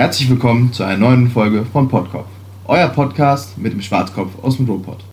Herzlich 0.00 0.30
willkommen 0.30 0.72
zu 0.72 0.82
einer 0.82 0.96
neuen 0.96 1.28
Folge 1.28 1.62
von 1.62 1.86
Podkopf, 1.86 2.30
euer 2.64 2.88
Podcast 2.88 3.58
mit 3.58 3.74
dem 3.74 3.82
Schwarzkopf 3.82 4.30
aus 4.40 4.56
dem 4.56 4.64
Ruhrpott. 4.64 5.04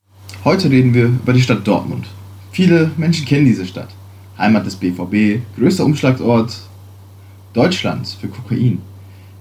Heute 0.46 0.72
reden 0.72 0.94
wir 0.94 1.08
über 1.08 1.34
die 1.34 1.42
Stadt 1.42 1.68
Dortmund. 1.68 2.06
Viele 2.54 2.90
Menschen 2.96 3.26
kennen 3.26 3.46
diese 3.46 3.66
Stadt. 3.66 3.90
Heimat 4.38 4.66
des 4.66 4.78
BVB, 4.78 5.42
größter 5.58 5.84
Umschlagort 5.84 6.56
Deutschlands 7.52 8.14
für 8.14 8.30
Kokain. 8.30 8.80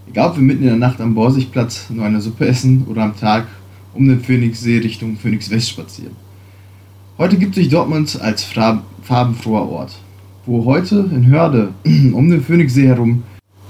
Egal 0.09 0.30
ob 0.30 0.35
wir 0.35 0.43
mitten 0.43 0.64
in 0.64 0.69
der 0.71 0.79
Nacht 0.79 1.01
am 1.01 1.14
Borsigplatz 1.14 1.90
nur 1.90 2.04
eine 2.04 2.21
Suppe 2.21 2.49
essen 2.49 2.85
oder 2.88 3.04
am 3.04 3.17
Tag 3.17 3.47
um 3.94 4.08
den 4.08 4.19
Phoenixsee 4.19 4.78
Richtung 4.78 5.17
Phoenix 5.17 5.49
West 5.49 5.71
spazieren. 5.71 6.17
Heute 7.19 7.37
gibt 7.37 7.54
sich 7.54 7.69
Dortmund 7.69 8.21
als 8.21 8.42
farbenfroher 8.42 9.69
Ort, 9.69 9.97
wo 10.44 10.65
heute 10.65 11.08
in 11.13 11.28
Hörde 11.28 11.69
um 11.85 12.28
den 12.31 12.42
Phoenixsee 12.42 12.88
herum 12.88 13.22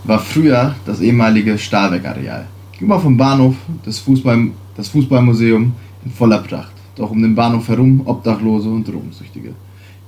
war 0.06 0.20
früher 0.20 0.74
das 0.84 1.00
ehemalige 1.00 1.58
Stahlwerkareal. 1.58 2.46
Gegenüber 2.72 3.00
vom 3.00 3.16
Bahnhof 3.16 3.56
das, 3.84 3.98
Fußball, 3.98 4.48
das 4.76 4.88
Fußballmuseum 4.88 5.72
in 6.04 6.10
voller 6.10 6.38
Pracht. 6.38 6.72
Doch 6.94 7.10
um 7.10 7.20
den 7.20 7.34
Bahnhof 7.34 7.68
herum 7.68 8.02
Obdachlose 8.04 8.68
und 8.68 8.86
Drogensüchtige. 8.86 9.54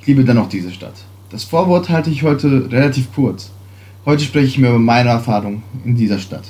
Ich 0.01 0.07
liebe 0.07 0.25
dennoch 0.25 0.49
diese 0.49 0.71
Stadt. 0.71 0.95
Das 1.31 1.45
Vorwort 1.45 1.89
halte 1.89 2.11
ich 2.11 2.23
heute 2.23 2.71
relativ 2.71 3.13
kurz. 3.13 3.51
Heute 4.07 4.25
spreche 4.25 4.47
ich 4.47 4.59
mir 4.59 4.69
über 4.69 4.79
meine 4.79 5.11
Erfahrung 5.11 5.63
in 5.85 5.97
dieser 5.97 6.19
Stadt. 6.19 6.45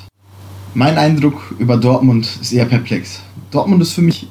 Mein 0.74 0.98
Eindruck 0.98 1.54
über 1.58 1.76
Dortmund 1.76 2.28
ist 2.40 2.52
eher 2.52 2.66
perplex. 2.66 3.22
Dortmund 3.50 3.82
ist 3.82 3.94
für 3.94 4.02
mich 4.02 4.28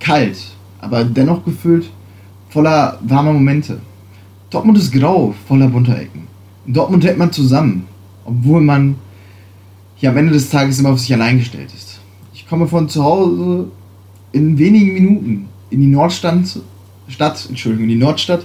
kalt, 0.00 0.38
aber 0.80 1.04
dennoch 1.04 1.44
gefüllt 1.44 1.90
voller 2.48 2.98
warmer 3.02 3.32
Momente. 3.32 3.80
Dortmund 4.50 4.78
ist 4.78 4.90
grau, 4.90 5.34
voller 5.46 5.68
bunter 5.68 5.98
Ecken. 5.98 6.26
In 6.68 6.74
Dortmund 6.74 7.02
hält 7.02 7.16
man 7.16 7.32
zusammen, 7.32 7.86
obwohl 8.26 8.60
man 8.60 8.96
hier 9.96 10.10
am 10.10 10.18
Ende 10.18 10.34
des 10.34 10.50
Tages 10.50 10.78
immer 10.78 10.90
auf 10.90 11.00
sich 11.00 11.14
allein 11.14 11.38
gestellt 11.38 11.72
ist. 11.74 11.98
Ich 12.34 12.46
komme 12.46 12.68
von 12.68 12.90
zu 12.90 13.02
Hause 13.02 13.70
in 14.32 14.58
wenigen 14.58 14.92
Minuten 14.92 15.48
in 15.70 15.80
die 15.80 15.86
Nordstadt, 15.86 16.60
Stadt, 17.08 17.46
Entschuldigung, 17.48 17.84
in 17.84 17.98
die 17.98 18.04
Nordstadt 18.04 18.44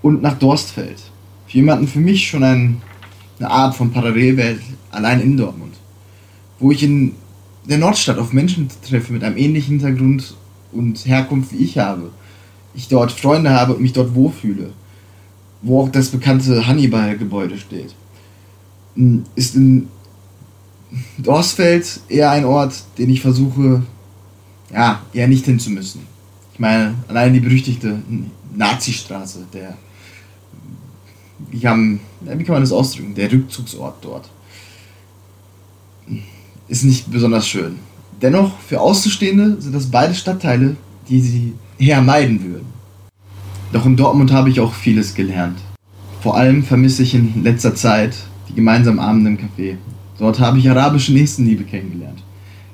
und 0.00 0.22
nach 0.22 0.38
Dorstfeld. 0.38 1.02
Für 1.48 1.58
jemanden 1.58 1.86
für 1.86 1.98
mich 1.98 2.26
schon 2.26 2.44
ein, 2.44 2.80
eine 3.38 3.50
Art 3.50 3.74
von 3.74 3.92
Parallelwelt 3.92 4.62
allein 4.90 5.20
in 5.20 5.36
Dortmund. 5.36 5.74
Wo 6.60 6.70
ich 6.70 6.82
in 6.82 7.12
der 7.68 7.76
Nordstadt 7.76 8.16
auf 8.16 8.32
Menschen 8.32 8.70
treffe 8.88 9.12
mit 9.12 9.22
einem 9.22 9.36
ähnlichen 9.36 9.80
Hintergrund 9.80 10.34
und 10.72 11.04
Herkunft 11.04 11.52
wie 11.52 11.58
ich 11.58 11.76
habe. 11.76 12.10
Ich 12.74 12.88
dort 12.88 13.12
Freunde 13.12 13.50
habe 13.50 13.74
und 13.74 13.82
mich 13.82 13.92
dort 13.92 14.14
wohlfühle. 14.14 14.72
Wo 15.62 15.82
auch 15.82 15.88
das 15.90 16.08
bekannte 16.08 16.66
Hannibal-Gebäude 16.66 17.58
steht. 17.58 17.94
Hm, 18.94 19.24
ist 19.34 19.54
in 19.54 19.88
Dorstfeld 21.18 22.00
eher 22.08 22.30
ein 22.30 22.44
Ort, 22.44 22.74
den 22.98 23.10
ich 23.10 23.20
versuche 23.20 23.82
ja, 24.72 25.02
eher 25.12 25.28
nicht 25.28 25.44
hinzumüssen. 25.44 26.02
Ich 26.52 26.60
meine, 26.60 26.94
allein 27.08 27.32
die 27.32 27.40
berüchtigte 27.40 28.00
Nazi-Straße, 28.54 29.46
der, 29.52 29.76
wie 31.50 31.60
kann, 31.60 32.00
wie 32.20 32.44
kann 32.44 32.54
man 32.54 32.62
das 32.62 32.72
ausdrücken, 32.72 33.14
der 33.14 33.32
Rückzugsort 33.32 34.04
dort, 34.04 34.30
ist 36.68 36.84
nicht 36.84 37.10
besonders 37.10 37.48
schön. 37.48 37.78
Dennoch, 38.22 38.58
für 38.60 38.80
Außenstehende 38.80 39.60
sind 39.60 39.74
das 39.74 39.86
beide 39.86 40.14
Stadtteile, 40.14 40.76
die 41.08 41.20
sie 41.20 41.54
eher 41.78 42.02
meiden 42.02 42.44
würden. 42.44 42.79
Doch 43.72 43.86
in 43.86 43.96
Dortmund 43.96 44.32
habe 44.32 44.50
ich 44.50 44.60
auch 44.60 44.74
vieles 44.74 45.14
gelernt. 45.14 45.58
Vor 46.20 46.36
allem 46.36 46.62
vermisse 46.62 47.02
ich 47.02 47.14
in 47.14 47.42
letzter 47.42 47.74
Zeit 47.74 48.16
die 48.48 48.54
gemeinsamen 48.54 48.98
Abende 48.98 49.30
im 49.30 49.38
Café. 49.38 49.76
Dort 50.18 50.40
habe 50.40 50.58
ich 50.58 50.68
arabische 50.68 51.12
Nächstenliebe 51.12 51.64
kennengelernt 51.64 52.22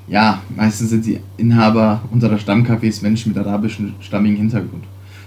ja, 0.09 0.43
meistens 0.55 0.91
sind 0.91 1.07
die 1.07 1.19
Inhaber 1.37 2.03
unserer 2.11 2.37
Stammcafés 2.37 3.03
Menschen 3.03 3.33
mit 3.33 3.45
arabischem 3.45 3.95
stammigen 4.01 4.37
Hintergrund. 4.37 4.85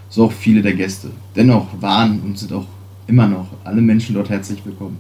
So 0.09 0.25
auch 0.25 0.31
viele 0.31 0.62
der 0.62 0.74
Gäste. 0.74 1.09
Dennoch 1.35 1.68
waren 1.81 2.19
und 2.22 2.38
sind 2.38 2.53
auch 2.53 2.66
immer 3.08 3.28
noch 3.28 3.47
alle 3.63 3.81
Menschen 3.81 4.16
dort 4.16 4.29
herzlich 4.29 4.66
willkommen. 4.66 4.97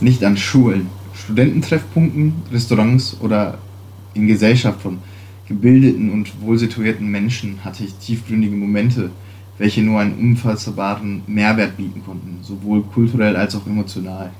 Nicht 0.00 0.22
an 0.24 0.36
Schulen, 0.36 0.86
Studententreffpunkten, 1.14 2.34
Restaurants 2.52 3.16
oder 3.20 3.58
in 4.14 4.26
Gesellschaft 4.26 4.80
von 4.80 4.98
gebildeten 5.48 6.10
und 6.10 6.40
wohlsituierten 6.40 7.08
Menschen 7.08 7.58
hatte 7.64 7.84
ich 7.84 7.94
tiefgründige 7.94 8.56
Momente, 8.56 9.10
welche 9.58 9.82
nur 9.82 10.00
einen 10.00 10.18
unfassbaren 10.18 11.22
Mehrwert 11.26 11.76
bieten 11.76 12.02
konnten, 12.04 12.38
sowohl 12.42 12.82
kulturell 12.82 13.36
als 13.36 13.56
auch 13.56 13.66
emotional. 13.66 14.30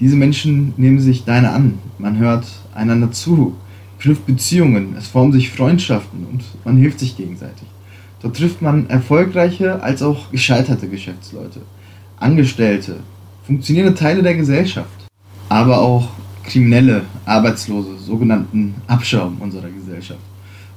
Diese 0.00 0.16
Menschen 0.16 0.74
nehmen 0.76 1.00
sich 1.00 1.24
deine 1.24 1.50
an, 1.50 1.78
man 1.98 2.18
hört 2.18 2.46
einander 2.74 3.12
zu, 3.12 3.54
knüpft 3.98 4.26
Beziehungen, 4.26 4.96
es 4.98 5.06
formen 5.06 5.32
sich 5.32 5.50
Freundschaften 5.50 6.26
und 6.30 6.42
man 6.64 6.76
hilft 6.76 7.00
sich 7.00 7.16
gegenseitig. 7.16 7.68
Dort 8.20 8.36
trifft 8.36 8.62
man 8.62 8.88
erfolgreiche 8.88 9.82
als 9.82 10.02
auch 10.02 10.30
gescheiterte 10.30 10.88
Geschäftsleute, 10.88 11.60
Angestellte, 12.18 13.00
funktionierende 13.46 13.98
Teile 13.98 14.22
der 14.22 14.34
Gesellschaft, 14.34 14.88
aber 15.48 15.80
auch 15.80 16.08
kriminelle, 16.44 17.02
Arbeitslose, 17.24 17.98
sogenannten 17.98 18.74
Abschaum 18.86 19.36
unserer 19.40 19.68
Gesellschaft. 19.68 20.20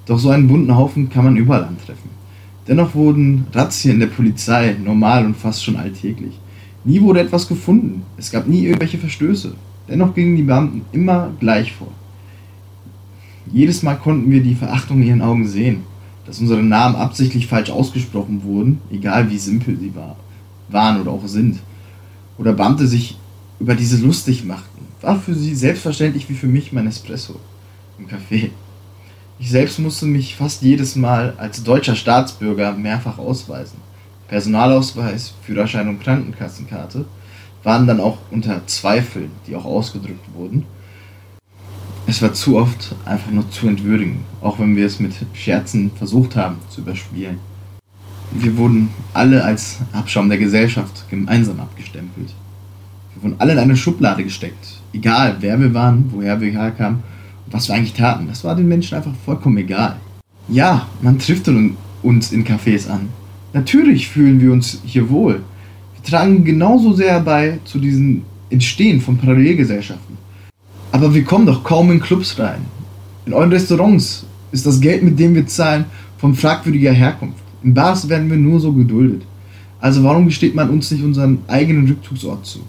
Doch 0.06 0.20
so 0.20 0.30
einen 0.30 0.48
bunten 0.48 0.76
Haufen 0.76 1.10
kann 1.10 1.26
man 1.26 1.38
überall 1.38 1.66
antreffen. 1.66 2.10
Dennoch 2.68 2.96
wurden 2.96 3.48
Razzien 3.54 4.00
der 4.00 4.08
Polizei 4.08 4.76
normal 4.84 5.26
und 5.26 5.38
fast 5.38 5.64
schon 5.64 5.78
alltäglich. 5.78 6.38
Nie 6.84 7.02
wurde 7.02 7.22
etwas 7.22 7.48
gefunden, 7.48 8.04
es 8.18 8.32
gab 8.32 8.48
nie 8.48 8.66
irgendwelche 8.66 8.98
Verstöße. 8.98 9.54
Dennoch 9.88 10.14
gingen 10.14 10.36
die 10.36 10.44
Beamten 10.44 10.82
immer 10.92 11.32
gleich 11.40 11.74
vor. 11.74 11.92
Jedes 13.52 13.84
Mal 13.84 13.96
konnten 13.96 14.30
wir 14.30 14.44
die 14.44 14.56
Verachtung 14.56 15.02
in 15.02 15.08
ihren 15.08 15.22
Augen 15.22 15.48
sehen, 15.48 15.84
dass 16.26 16.40
unsere 16.40 16.62
Namen 16.62 16.96
absichtlich 16.96 17.48
falsch 17.48 17.70
ausgesprochen 17.70 18.44
wurden, 18.44 18.82
egal 18.92 19.30
wie 19.32 19.38
simpel 19.38 19.78
sie 19.80 19.96
war, 19.96 20.18
waren 20.68 21.00
oder 21.00 21.12
auch 21.12 21.26
sind. 21.28 21.60
Oder 22.38 22.54
Beamte 22.54 22.86
sich 22.86 23.18
über 23.60 23.76
diese 23.76 23.98
lustig 24.06 24.44
machten. 24.44 24.86
War 25.02 25.20
für 25.20 25.34
sie 25.34 25.56
selbstverständlich 25.56 26.30
wie 26.30 26.34
für 26.34 26.48
mich 26.48 26.74
mein 26.74 26.88
Espresso 26.88 27.40
im 27.98 28.08
Café. 28.08 28.50
Ich 29.40 29.52
selbst 29.52 29.80
musste 29.80 30.06
mich 30.06 30.36
fast 30.36 30.62
jedes 30.62 30.96
Mal 30.96 31.34
als 31.38 31.64
deutscher 31.64 31.96
Staatsbürger 31.96 32.74
mehrfach 32.74 33.18
ausweisen. 33.18 33.80
Personalausweis, 34.28 35.34
Führerschein 35.44 35.88
und 35.88 36.02
Krankenkassenkarte 36.02 37.06
waren 37.64 37.88
dann 37.88 38.00
auch 38.00 38.18
unter 38.32 38.66
Zweifel, 38.68 39.30
die 39.46 39.56
auch 39.56 39.66
ausgedrückt 39.66 40.26
wurden 40.34 40.66
es 42.10 42.22
war 42.22 42.34
zu 42.34 42.58
oft 42.58 42.96
einfach 43.04 43.32
nur 43.32 43.52
zu 43.52 43.68
entwürdigend, 43.68 44.20
auch 44.40 44.60
wenn 44.60 44.78
wir 44.78 44.86
es 44.86 45.02
mit 45.02 45.14
Scherzen 45.34 45.92
versucht 45.92 46.38
haben 46.38 46.56
zu 46.70 46.80
überspielen. 46.80 47.38
Wir 48.32 48.56
wurden 48.56 48.90
alle 49.14 49.44
als 49.44 49.80
Abschaum 49.92 50.30
der 50.30 50.38
Gesellschaft 50.38 51.04
gemeinsam 51.10 51.60
abgestempelt. 51.60 52.34
Wir 53.14 53.24
wurden 53.24 53.36
alle 53.40 53.52
in 53.52 53.60
eine 53.60 53.76
Schublade 53.76 54.24
gesteckt, 54.24 54.80
egal 54.94 55.36
wer 55.42 55.60
wir 55.60 55.74
waren, 55.74 56.06
woher 56.14 56.40
wir 56.40 56.50
herkamen 56.50 57.04
was 57.52 57.68
wir 57.68 57.76
eigentlich 57.76 57.94
taten. 57.94 58.28
Das 58.28 58.44
war 58.44 58.56
den 58.56 58.68
Menschen 58.68 58.96
einfach 58.96 59.14
vollkommen 59.26 59.58
egal. 59.58 59.98
Ja, 60.48 60.88
man 61.02 61.20
trifft 61.20 61.50
uns 62.04 62.32
in 62.32 62.46
Cafés 62.46 62.90
an. 62.90 63.10
Natürlich 63.54 64.08
fühlen 64.08 64.40
wir 64.40 64.52
uns 64.52 64.82
hier 64.86 65.10
wohl. 65.10 65.42
Wir 65.96 66.04
tragen 66.04 66.44
genauso 66.44 66.94
sehr 66.94 67.20
bei 67.20 67.60
zu 67.66 67.80
diesem 67.80 68.24
Entstehen 68.50 69.02
von 69.02 69.18
Parallelgesellschaften. 69.18 70.18
Aber 70.92 71.14
wir 71.14 71.24
kommen 71.24 71.46
doch 71.46 71.64
kaum 71.64 71.92
in 71.92 72.00
Clubs 72.00 72.40
rein. 72.40 72.62
In 73.26 73.34
euren 73.34 73.52
Restaurants 73.52 74.26
ist 74.52 74.66
das 74.66 74.80
Geld, 74.80 75.04
mit 75.04 75.20
dem 75.20 75.36
wir 75.36 75.46
zahlen, 75.48 75.86
von 76.18 76.34
fragwürdiger 76.34 76.94
Herkunft. 76.94 77.44
In 77.64 77.74
Bars 77.74 78.08
werden 78.08 78.30
wir 78.30 78.38
nur 78.38 78.60
so 78.60 78.72
geduldet. 78.72 79.24
Also 79.80 80.04
warum 80.04 80.26
gesteht 80.26 80.56
man 80.56 80.70
uns 80.70 80.90
nicht 80.92 81.04
unseren 81.04 81.40
eigenen 81.48 81.88
Rückzugsort 81.88 82.46
zu? 82.46 82.60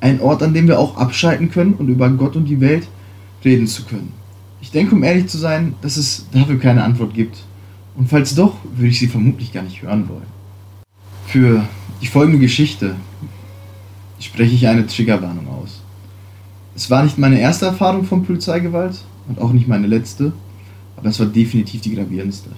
Ein 0.00 0.20
Ort, 0.20 0.42
an 0.42 0.52
dem 0.52 0.66
wir 0.66 0.78
auch 0.78 0.96
abschalten 0.96 1.50
können 1.50 1.74
und 1.74 1.88
über 1.88 2.08
Gott 2.10 2.36
und 2.36 2.46
die 2.46 2.60
Welt 2.60 2.88
reden 3.44 3.66
zu 3.66 3.84
können. 3.84 4.12
Ich 4.60 4.70
denke, 4.70 4.94
um 4.94 5.02
ehrlich 5.02 5.26
zu 5.26 5.38
sein, 5.38 5.74
dass 5.80 5.96
es 5.96 6.26
dafür 6.32 6.58
keine 6.58 6.84
Antwort 6.84 7.14
gibt. 7.14 7.38
Und 7.96 8.08
falls 8.08 8.34
doch, 8.34 8.56
würde 8.74 8.88
ich 8.88 8.98
sie 8.98 9.08
vermutlich 9.08 9.52
gar 9.52 9.62
nicht 9.62 9.82
hören 9.82 10.08
wollen. 10.08 10.26
Für 11.26 11.66
die 12.00 12.06
folgende 12.06 12.38
Geschichte 12.38 12.96
spreche 14.18 14.54
ich 14.54 14.66
eine 14.66 14.86
Triggerwarnung 14.86 15.48
aus. 15.48 15.80
Es 16.74 16.90
war 16.90 17.02
nicht 17.02 17.18
meine 17.18 17.40
erste 17.40 17.66
Erfahrung 17.66 18.04
von 18.04 18.24
Polizeigewalt 18.24 19.00
und 19.28 19.40
auch 19.40 19.52
nicht 19.52 19.68
meine 19.68 19.86
letzte, 19.86 20.32
aber 20.96 21.08
es 21.08 21.18
war 21.18 21.26
definitiv 21.26 21.80
die 21.80 21.94
gravierendste. 21.94 22.50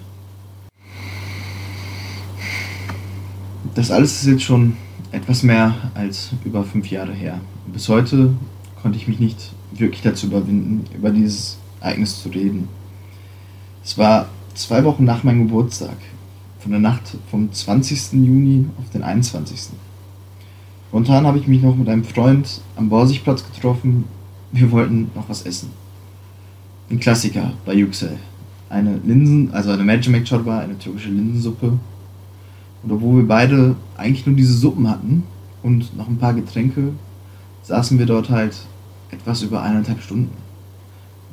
Das 3.75 3.91
alles 3.91 4.21
ist 4.21 4.27
jetzt 4.27 4.43
schon 4.43 4.77
etwas 5.11 5.43
mehr 5.43 5.73
als 5.95 6.31
über 6.45 6.63
fünf 6.63 6.89
Jahre 6.91 7.13
her. 7.13 7.39
Bis 7.71 7.89
heute 7.89 8.33
konnte 8.81 8.97
ich 8.97 9.07
mich 9.07 9.19
nicht 9.19 9.51
wirklich 9.71 10.01
dazu 10.01 10.27
überwinden, 10.27 10.85
über 10.95 11.09
dieses 11.09 11.57
Ereignis 11.83 12.23
zu 12.23 12.29
reden. 12.29 12.67
Es 13.83 13.97
war 13.97 14.29
zwei 14.55 14.83
Wochen 14.83 15.03
nach 15.03 15.23
meinem 15.23 15.47
Geburtstag, 15.47 15.97
von 16.59 16.71
der 16.71 16.79
Nacht 16.79 17.17
vom 17.29 17.51
20. 17.51 18.13
Juni 18.13 18.65
auf 18.79 18.89
den 18.89 19.03
21. 19.03 19.69
Spontan 20.87 21.27
habe 21.27 21.37
ich 21.37 21.47
mich 21.47 21.61
noch 21.61 21.75
mit 21.75 21.89
einem 21.89 22.03
Freund 22.03 22.61
am 22.75 22.89
Borsigplatz 22.89 23.43
getroffen 23.53 24.05
wir 24.53 24.71
wollten 24.71 25.09
noch 25.15 25.27
was 25.27 25.41
essen. 25.41 25.71
Ein 26.91 26.99
Klassiker 26.99 27.53
bei 27.65 27.73
Yüksel. 27.73 28.17
Eine 28.69 28.99
Linsen, 29.03 29.51
also 29.51 29.71
eine 29.71 29.83
Magic 29.83 30.29
Chorba, 30.29 30.59
eine 30.59 30.77
türkische 30.77 31.09
Linsensuppe. 31.09 31.79
Und 32.83 32.91
obwohl 32.91 33.21
wir 33.21 33.27
beide 33.27 33.75
eigentlich 33.97 34.27
nur 34.27 34.35
diese 34.35 34.53
Suppen 34.53 34.87
hatten 34.87 35.23
und 35.63 35.97
noch 35.97 36.07
ein 36.07 36.17
paar 36.17 36.35
Getränke, 36.35 36.93
saßen 37.63 37.97
wir 37.97 38.05
dort 38.05 38.29
halt 38.29 38.55
etwas 39.09 39.41
über 39.41 39.63
eineinhalb 39.63 40.01
Stunden. 40.01 40.42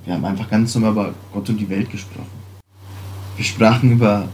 Wir 0.05 0.15
haben 0.15 0.25
einfach 0.25 0.49
ganz 0.49 0.75
normal 0.75 0.93
über 0.93 1.15
Gott 1.33 1.49
und 1.49 1.59
die 1.59 1.69
Welt 1.69 1.91
gesprochen. 1.91 2.41
Wir 3.37 3.45
sprachen 3.45 3.93
über 3.93 4.29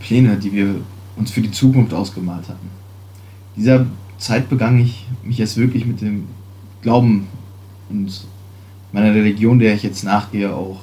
Pläne, 0.00 0.36
die 0.36 0.52
wir 0.52 0.76
uns 1.16 1.30
für 1.30 1.42
die 1.42 1.50
Zukunft 1.50 1.92
ausgemalt 1.92 2.48
hatten. 2.48 2.70
Dieser 3.56 3.86
Zeit 4.18 4.48
begann 4.48 4.78
ich 4.80 5.06
mich 5.22 5.40
erst 5.40 5.56
wirklich 5.56 5.86
mit 5.86 6.00
dem 6.00 6.26
Glauben 6.82 7.26
und 7.88 8.26
meiner 8.92 9.14
Religion, 9.14 9.58
der 9.58 9.74
ich 9.74 9.82
jetzt 9.82 10.04
nachgehe, 10.04 10.54
auch 10.54 10.80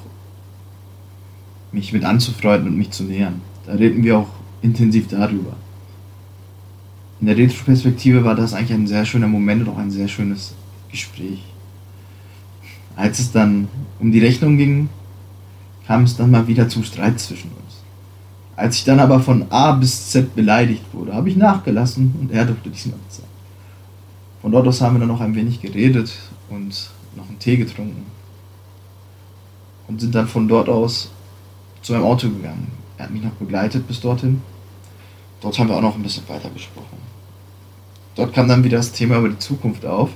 mich 1.72 1.94
mit 1.94 2.04
anzufreunden 2.04 2.70
und 2.70 2.78
mich 2.78 2.92
zu 2.92 3.04
nähern. 3.04 3.42
Da 3.66 3.74
reden 3.74 4.04
wir 4.04 4.20
auch 4.20 4.30
intensiv 4.62 5.08
darüber. 5.08 5.56
In 7.20 7.28
der 7.28 7.38
Retroperspektive 7.38 8.24
war 8.24 8.36
das 8.36 8.54
eigentlich 8.54 8.74
ein 8.74 8.88
sehr 8.88 9.06
schöner 9.06 9.28
Moment 9.28 9.64
und 9.64 9.74
auch 9.74 9.78
ein 9.78 9.92
sehr 9.92 10.08
schönes 10.08 10.54
Gespräch. 10.90 11.44
Als 12.98 13.20
es 13.20 13.32
dann 13.32 13.70
um 14.00 14.12
die 14.12 14.20
Rechnung 14.20 14.58
ging, 14.58 14.90
kam 15.86 16.04
es 16.04 16.18
dann 16.18 16.32
mal 16.32 16.48
wieder 16.48 16.68
zum 16.68 16.84
Streit 16.84 17.20
zwischen 17.20 17.52
uns. 17.52 17.84
Als 18.56 18.78
ich 18.78 18.86
dann 18.86 19.00
aber 19.00 19.20
von 19.20 19.46
A 19.52 19.74
bis 19.74 20.10
Z 20.10 20.36
beleidigt 20.36 20.84
wurde, 20.92 21.14
habe 21.14 21.30
ich 21.30 21.38
nachgelassen 21.38 22.16
und 22.20 22.32
er 22.32 22.44
durfte 22.46 22.72
diesmal 22.72 22.98
bezahlen. 23.08 23.30
Von 24.42 24.52
dort 24.52 24.68
aus 24.68 24.82
haben 24.82 24.96
wir 24.96 25.00
dann 25.00 25.10
noch 25.10 25.22
ein 25.22 25.36
wenig 25.36 25.62
geredet 25.62 26.12
und 26.50 26.90
noch 27.16 27.30
einen 27.30 27.38
Tee 27.38 27.58
getrunken. 27.58 28.04
Und 29.88 30.02
sind 30.02 30.16
dann 30.16 30.28
von 30.28 30.48
dort 30.48 30.68
aus 30.68 31.12
zu 31.84 31.94
meinem 31.94 32.04
Auto 32.04 32.28
gegangen. 32.30 32.72
Er 32.98 33.06
hat 33.06 33.12
mich 33.12 33.24
noch 33.24 33.32
begleitet 33.34 33.88
bis 33.88 34.02
dorthin. 34.02 34.42
Dort 35.40 35.58
haben 35.60 35.70
wir 35.70 35.78
auch 35.78 35.82
noch 35.82 35.96
ein 35.96 36.04
bisschen 36.04 36.28
weiter 36.28 36.50
gesprochen. 36.50 36.98
Dort 38.16 38.34
kam 38.34 38.48
dann 38.48 38.64
wieder 38.64 38.78
das 38.78 38.92
Thema 38.92 39.20
über 39.20 39.30
die 39.30 39.38
Zukunft 39.38 39.86
auf 39.86 40.10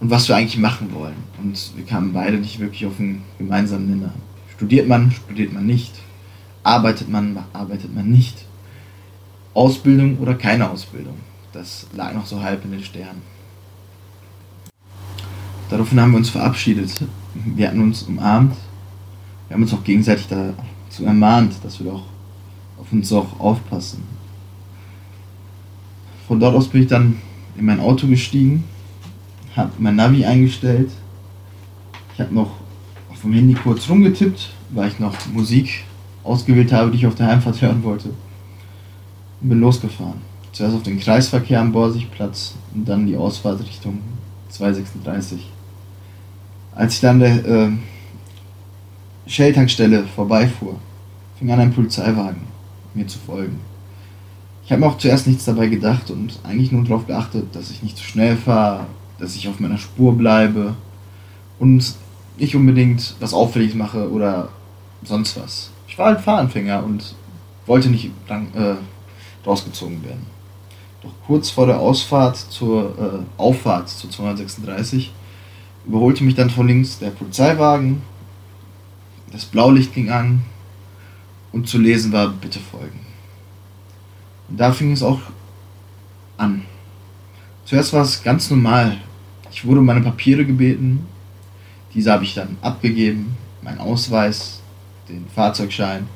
und 0.00 0.10
was 0.10 0.28
wir 0.28 0.36
eigentlich 0.36 0.58
machen 0.58 0.92
wollen. 0.92 1.16
Und 1.42 1.72
wir 1.76 1.84
kamen 1.84 2.12
beide 2.12 2.38
nicht 2.38 2.58
wirklich 2.60 2.86
auf 2.86 2.98
einen 2.98 3.22
gemeinsamen 3.38 3.90
Nenner. 3.90 4.12
Studiert 4.56 4.88
man, 4.88 5.10
studiert 5.10 5.52
man 5.52 5.66
nicht. 5.66 5.92
Arbeitet 6.62 7.08
man, 7.08 7.38
arbeitet 7.52 7.94
man 7.94 8.08
nicht. 8.08 8.44
Ausbildung 9.54 10.18
oder 10.18 10.34
keine 10.34 10.70
Ausbildung. 10.70 11.14
Das 11.52 11.86
lag 11.94 12.14
noch 12.14 12.26
so 12.26 12.42
halb 12.42 12.64
in 12.64 12.72
den 12.72 12.84
Sternen. 12.84 13.22
Daraufhin 15.70 16.00
haben 16.00 16.12
wir 16.12 16.18
uns 16.18 16.30
verabschiedet. 16.30 17.02
Wir 17.34 17.68
hatten 17.68 17.82
uns 17.82 18.02
umarmt. 18.04 18.54
Wir 19.48 19.54
haben 19.54 19.62
uns 19.62 19.72
auch 19.72 19.84
gegenseitig 19.84 20.26
dazu 20.28 21.04
ermahnt, 21.04 21.54
dass 21.62 21.78
wir 21.80 21.90
doch 21.90 22.04
auf 22.78 22.92
uns 22.92 23.12
auch 23.12 23.38
aufpassen. 23.40 24.02
Von 26.26 26.38
dort 26.38 26.54
aus 26.54 26.68
bin 26.68 26.82
ich 26.82 26.88
dann 26.88 27.16
in 27.56 27.64
mein 27.64 27.80
Auto 27.80 28.06
gestiegen, 28.06 28.64
habe 29.58 29.72
mein 29.78 29.96
Navi 29.96 30.24
eingestellt. 30.24 30.90
Ich 32.14 32.20
habe 32.20 32.34
noch 32.34 32.50
auf 33.10 33.20
dem 33.22 33.32
Handy 33.32 33.54
kurz 33.54 33.90
rumgetippt, 33.90 34.50
weil 34.70 34.88
ich 34.88 34.98
noch 35.00 35.14
Musik 35.32 35.84
ausgewählt 36.22 36.72
habe, 36.72 36.90
die 36.90 36.98
ich 36.98 37.06
auf 37.06 37.16
der 37.16 37.26
Heimfahrt 37.26 37.60
hören 37.62 37.82
wollte. 37.82 38.10
Und 39.40 39.48
bin 39.48 39.60
losgefahren. 39.60 40.28
Zuerst 40.52 40.76
auf 40.76 40.82
den 40.82 40.98
Kreisverkehr 40.98 41.60
am 41.60 41.72
Borsigplatz 41.72 42.54
und 42.74 42.88
dann 42.88 43.06
die 43.06 43.16
Ausfahrt 43.16 43.60
Richtung 43.60 43.98
236. 44.48 45.50
Als 46.74 46.94
ich 46.94 47.00
dann 47.00 47.18
der 47.18 47.44
äh, 47.44 47.70
Shell-Tankstelle 49.26 50.04
vorbeifuhr, 50.14 50.76
fing 51.38 51.50
an 51.50 51.60
ein 51.60 51.72
Polizeiwagen 51.72 52.42
mir 52.94 53.06
zu 53.06 53.18
folgen. 53.18 53.58
Ich 54.64 54.72
habe 54.72 54.80
mir 54.80 54.86
auch 54.86 54.98
zuerst 54.98 55.26
nichts 55.26 55.44
dabei 55.44 55.66
gedacht 55.66 56.10
und 56.10 56.38
eigentlich 56.44 56.72
nur 56.72 56.84
darauf 56.84 57.06
geachtet, 57.06 57.46
dass 57.54 57.70
ich 57.70 57.82
nicht 57.82 57.96
zu 57.96 58.04
schnell 58.04 58.36
fahre, 58.36 58.86
dass 59.18 59.36
ich 59.36 59.48
auf 59.48 59.60
meiner 59.60 59.78
Spur 59.78 60.16
bleibe 60.16 60.74
und 61.58 61.94
nicht 62.38 62.54
unbedingt 62.54 63.16
was 63.20 63.34
auffällig 63.34 63.74
mache 63.74 64.10
oder 64.10 64.48
sonst 65.02 65.38
was. 65.40 65.70
Ich 65.86 65.98
war 65.98 66.06
halt 66.06 66.20
Fahranfänger 66.20 66.84
und 66.84 67.14
wollte 67.66 67.90
nicht 67.90 68.10
lang, 68.28 68.48
äh, 68.54 68.76
rausgezogen 69.46 70.02
werden. 70.04 70.26
Doch 71.02 71.12
kurz 71.26 71.50
vor 71.50 71.66
der 71.66 71.78
Ausfahrt 71.78 72.36
zur 72.36 72.98
äh, 72.98 73.40
Auffahrt 73.40 73.88
zur 73.88 74.10
236 74.10 75.12
überholte 75.86 76.24
mich 76.24 76.34
dann 76.34 76.50
von 76.50 76.66
links 76.66 76.98
der 76.98 77.10
Polizeiwagen, 77.10 78.02
das 79.32 79.44
Blaulicht 79.44 79.94
ging 79.94 80.10
an 80.10 80.42
und 81.52 81.68
zu 81.68 81.78
lesen 81.78 82.12
war, 82.12 82.28
bitte 82.28 82.60
folgen. 82.60 83.00
Und 84.48 84.58
da 84.58 84.72
fing 84.72 84.92
es 84.92 85.02
auch 85.02 85.20
an. 86.36 86.62
Zuerst 87.64 87.92
war 87.92 88.02
es 88.02 88.22
ganz 88.22 88.50
normal. 88.50 88.98
Ich 89.58 89.66
wurde 89.66 89.80
um 89.80 89.86
meine 89.86 90.02
Papiere 90.02 90.44
gebeten. 90.44 91.04
Diese 91.92 92.12
habe 92.12 92.22
ich 92.22 92.32
dann 92.32 92.56
abgegeben. 92.62 93.36
Mein 93.60 93.80
Ausweis, 93.80 94.60
den 95.08 95.26
Fahrzeugschein 95.34 96.06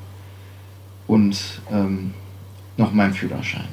und 1.07 1.61
ähm, 1.69 2.13
noch 2.77 2.93
meinen 2.93 3.13
Führerschein. 3.13 3.67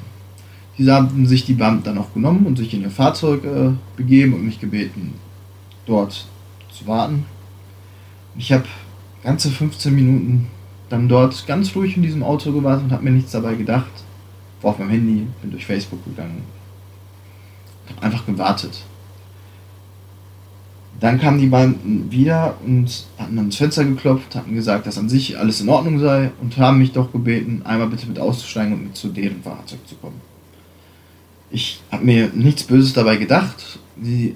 Diese 0.77 0.93
haben 0.93 1.25
sich 1.25 1.45
die 1.45 1.53
Beamten 1.53 1.85
dann 1.85 1.97
auch 1.99 2.13
genommen 2.13 2.45
und 2.45 2.57
sich 2.57 2.73
in 2.73 2.81
ihr 2.81 2.91
Fahrzeug 2.91 3.45
äh, 3.45 3.71
begeben 3.95 4.33
und 4.33 4.43
mich 4.45 4.59
gebeten, 4.59 5.13
dort 5.85 6.27
zu 6.69 6.85
warten. 6.85 7.25
Ich 8.35 8.51
habe 8.51 8.65
ganze 9.23 9.49
15 9.49 9.95
Minuten 9.95 10.47
dann 10.89 11.07
dort 11.07 11.47
ganz 11.47 11.73
ruhig 11.77 11.95
in 11.95 12.03
diesem 12.03 12.23
Auto 12.23 12.51
gewartet 12.51 12.83
und 12.83 12.91
habe 12.91 13.05
mir 13.05 13.11
nichts 13.11 13.31
dabei 13.31 13.55
gedacht 13.55 14.03
war 14.61 14.71
auf 14.71 14.79
meinem 14.79 14.89
Handy, 14.89 15.27
bin 15.41 15.51
durch 15.51 15.65
Facebook 15.65 16.03
gegangen. 16.05 16.43
Hab 17.89 18.03
einfach 18.03 18.25
gewartet. 18.25 18.83
Dann 21.01 21.19
kamen 21.19 21.39
die 21.39 21.47
beiden 21.47 22.11
wieder 22.11 22.55
und 22.65 23.05
hatten 23.17 23.37
ans 23.37 23.57
Fenster 23.57 23.83
geklopft, 23.83 24.35
hatten 24.35 24.53
gesagt, 24.53 24.87
dass 24.87 24.97
an 24.97 25.09
sich 25.09 25.37
alles 25.37 25.59
in 25.59 25.67
Ordnung 25.67 25.99
sei 25.99 26.31
und 26.41 26.57
haben 26.57 26.77
mich 26.77 26.93
doch 26.93 27.11
gebeten, 27.11 27.63
einmal 27.65 27.87
bitte 27.87 28.07
mit 28.07 28.19
auszusteigen 28.19 28.73
und 28.73 28.83
mit 28.85 28.95
zu 28.95 29.09
deren 29.09 29.41
Fahrzeug 29.41 29.79
zu 29.87 29.95
kommen. 29.95 30.21
Ich 31.49 31.81
habe 31.91 32.05
mir 32.05 32.29
nichts 32.33 32.63
Böses 32.63 32.93
dabei 32.93 33.17
gedacht. 33.17 33.79
Sie 34.01 34.35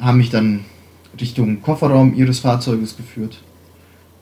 haben 0.00 0.18
mich 0.18 0.30
dann 0.30 0.64
Richtung 1.20 1.60
Kofferraum 1.60 2.14
ihres 2.14 2.38
Fahrzeuges 2.38 2.96
geführt. 2.96 3.42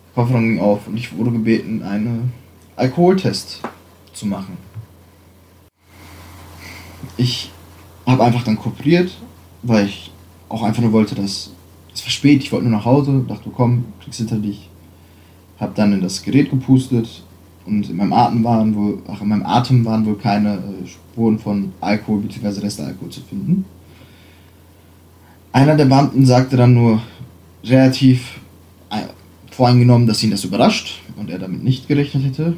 Der 0.09 0.14
Kofferraum 0.25 0.49
ging 0.49 0.61
auf 0.61 0.88
und 0.88 0.97
ich 0.97 1.17
wurde 1.17 1.31
gebeten, 1.31 1.83
einen 1.83 2.33
Alkoholtest 2.75 3.61
zu 4.12 4.26
machen 4.26 4.57
ich 7.21 7.50
habe 8.07 8.25
einfach 8.25 8.43
dann 8.43 8.57
kooperiert, 8.57 9.12
weil 9.62 9.87
ich 9.87 10.11
auch 10.50 10.62
einfach 10.62 10.83
nur 10.83 10.92
wollte, 10.92 11.14
dass 11.14 11.50
es 11.95 12.04
war 12.04 12.11
spät, 12.11 12.42
ich 12.42 12.52
wollte 12.52 12.69
nur 12.69 12.76
nach 12.76 12.85
Hause, 12.85 13.25
dachte, 13.26 13.50
komm, 13.50 13.85
kriegst 14.02 14.19
hinter 14.19 14.37
dich. 14.37 14.69
Habe 15.59 15.73
dann 15.75 15.92
in 15.92 16.00
das 16.00 16.23
Gerät 16.23 16.50
gepustet 16.50 17.23
und 17.66 17.88
in 17.88 17.97
meinem 17.97 18.12
Atem 18.12 18.45
waren 18.45 18.75
wohl, 18.75 18.99
ach, 19.09 19.21
in 19.21 19.28
meinem 19.28 19.47
Atem 19.47 19.85
waren 19.85 20.04
wohl 20.07 20.16
keine 20.16 20.54
äh, 20.54 20.87
Spuren 20.87 21.38
von 21.38 21.73
Alkohol 21.80 22.21
bzw. 22.21 22.61
Restalkohol 22.61 23.11
zu 23.11 23.21
finden. 23.23 23.64
Einer 25.52 25.76
der 25.76 25.87
Beamten 25.87 26.25
sagte 26.26 26.57
dann 26.57 26.75
nur 26.75 27.02
relativ 27.64 28.40
äh, 28.90 29.02
voreingenommen, 29.50 30.07
dass 30.07 30.23
ihn 30.23 30.30
das 30.30 30.45
überrascht 30.45 31.02
und 31.16 31.28
er 31.30 31.38
damit 31.38 31.62
nicht 31.62 31.88
gerechnet 31.88 32.25
hätte. 32.25 32.57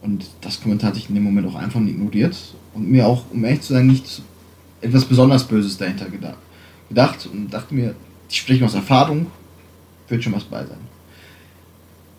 Und 0.00 0.26
das 0.40 0.60
Kommentar 0.60 0.88
hatte 0.88 0.98
ich 0.98 1.08
in 1.08 1.14
dem 1.14 1.24
Moment 1.24 1.46
auch 1.46 1.54
einfach 1.54 1.80
ignoriert 1.80 2.36
und 2.74 2.90
mir 2.90 3.06
auch, 3.06 3.24
um 3.32 3.44
ehrlich 3.44 3.60
zu 3.60 3.74
sein, 3.74 3.86
nicht 3.86 4.22
etwas 4.82 5.04
besonders 5.04 5.46
Böses 5.46 5.78
dahinter 5.78 6.06
gedacht, 6.10 7.26
und 7.32 7.50
dachte 7.50 7.74
mir, 7.74 7.94
ich 8.28 8.38
spreche 8.38 8.64
aus 8.64 8.74
Erfahrung, 8.74 9.28
wird 10.08 10.22
schon 10.22 10.34
was 10.34 10.44
bei 10.44 10.64
sein. 10.64 10.92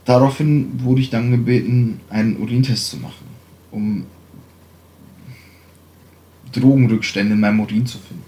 Daraufhin 0.06 0.84
wurde 0.84 1.02
ich 1.02 1.10
dann 1.10 1.32
gebeten, 1.32 2.02
einen 2.10 2.38
Urintest 2.38 2.90
zu 2.90 2.98
machen, 2.98 3.28
um 3.72 4.06
Drogenrückstände 6.52 7.34
in 7.34 7.40
meinem 7.40 7.60
Urin 7.62 7.86
zu 7.86 7.98
finden. 8.00 8.24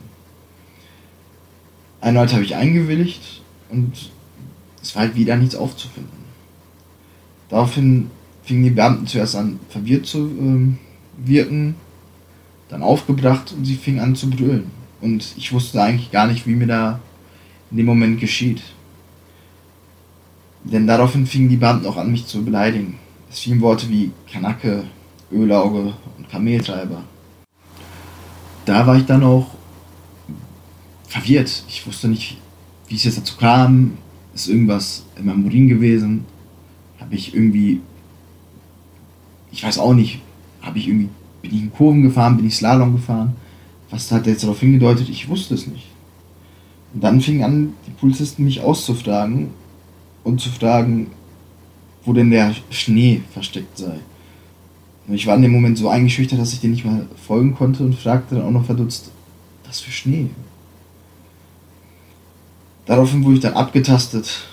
Erneut 2.01 2.33
habe 2.33 2.43
ich 2.43 2.55
eingewilligt 2.55 3.41
und 3.69 4.11
es 4.81 4.95
war 4.95 5.03
halt 5.03 5.15
wieder 5.15 5.35
nichts 5.35 5.55
aufzufinden. 5.55 6.25
Daraufhin 7.49 8.09
fingen 8.43 8.63
die 8.63 8.69
Beamten 8.69 9.07
zuerst 9.07 9.35
an, 9.35 9.59
verwirrt 9.69 10.05
zu 10.05 10.19
ähm, 10.19 10.77
wirken, 11.17 11.75
dann 12.69 12.83
aufgebracht 12.83 13.53
und 13.55 13.65
sie 13.65 13.75
fing 13.75 13.99
an 13.99 14.15
zu 14.15 14.29
brüllen. 14.29 14.71
Und 15.01 15.33
ich 15.37 15.51
wusste 15.53 15.81
eigentlich 15.81 16.11
gar 16.11 16.27
nicht, 16.27 16.47
wie 16.47 16.55
mir 16.55 16.67
da 16.67 16.99
in 17.71 17.77
dem 17.77 17.85
Moment 17.85 18.19
geschieht. 18.19 18.61
Denn 20.63 20.87
daraufhin 20.87 21.27
fingen 21.27 21.49
die 21.49 21.57
Beamten 21.57 21.85
auch 21.85 21.97
an, 21.97 22.11
mich 22.11 22.25
zu 22.25 22.43
beleidigen. 22.43 22.97
Es 23.29 23.39
fielen 23.39 23.61
Worte 23.61 23.89
wie 23.89 24.11
Kanacke, 24.31 24.85
Ölauge 25.31 25.93
und 26.17 26.29
Kameltreiber. 26.29 27.03
Da 28.65 28.87
war 28.87 28.97
ich 28.97 29.05
dann 29.05 29.23
auch 29.23 29.47
verwirrt. 31.07 31.63
Ich 31.67 31.85
wusste 31.85 32.07
nicht, 32.07 32.37
wie 32.87 32.95
es 32.95 33.03
jetzt 33.03 33.17
dazu 33.17 33.37
kam, 33.37 33.97
ist 34.33 34.47
irgendwas 34.47 35.05
in 35.17 35.25
meinem 35.25 35.45
Urin 35.45 35.67
gewesen, 35.67 36.25
habe 36.99 37.15
ich 37.15 37.33
irgendwie, 37.33 37.81
ich 39.51 39.63
weiß 39.63 39.79
auch 39.79 39.93
nicht, 39.93 40.21
habe 40.61 40.79
ich 40.79 40.87
irgendwie, 40.87 41.09
bin 41.45 41.57
ich 41.57 41.63
in 41.63 41.73
Kurven 41.73 42.01
gefahren, 42.01 42.37
bin 42.37 42.47
ich 42.47 42.55
Slalom 42.55 42.95
gefahren, 42.95 43.35
was 43.89 44.11
hat 44.11 44.27
jetzt 44.27 44.43
darauf 44.43 44.59
hingedeutet, 44.59 45.09
ich 45.09 45.29
wusste 45.29 45.53
es 45.53 45.67
nicht. 45.67 45.87
Und 46.93 47.03
dann 47.03 47.21
fingen 47.21 47.43
an, 47.43 47.73
die 47.85 47.91
Polizisten 47.91 48.43
mich 48.43 48.61
auszufragen 48.61 49.49
und 50.23 50.41
zu 50.41 50.49
fragen, 50.49 51.07
wo 52.03 52.13
denn 52.13 52.31
der 52.31 52.53
Schnee 52.69 53.21
versteckt 53.31 53.77
sei. 53.77 53.99
Und 55.07 55.13
ich 55.13 55.27
war 55.27 55.35
in 55.35 55.43
dem 55.43 55.51
Moment 55.51 55.77
so 55.77 55.89
eingeschüchtert, 55.89 56.39
dass 56.39 56.53
ich 56.53 56.61
dir 56.61 56.69
nicht 56.69 56.85
mal 56.85 57.05
folgen 57.27 57.55
konnte 57.55 57.83
und 57.83 57.95
fragte 57.95 58.35
dann 58.35 58.45
auch 58.45 58.51
noch 58.51 58.65
verdutzt, 58.65 59.11
was 59.65 59.79
für 59.79 59.91
Schnee? 59.91 60.29
Daraufhin 62.85 63.23
wurde 63.23 63.35
ich 63.35 63.41
dann 63.41 63.53
abgetastet. 63.53 64.47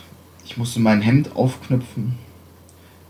Ich 0.45 0.57
musste 0.57 0.81
mein 0.81 1.01
Hemd 1.01 1.37
aufknöpfen. 1.37 2.15